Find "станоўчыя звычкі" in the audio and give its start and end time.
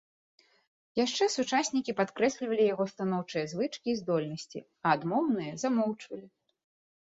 2.93-3.87